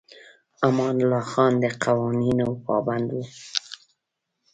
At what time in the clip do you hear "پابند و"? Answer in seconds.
2.65-3.17